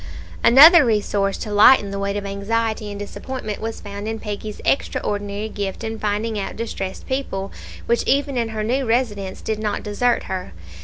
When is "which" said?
7.85-8.01